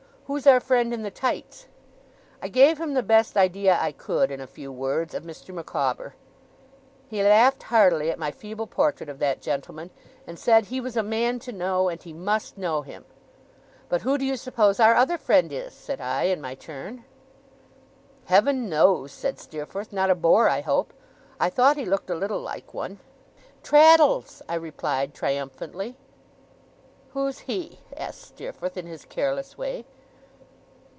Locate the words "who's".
0.25-0.47, 27.09-27.39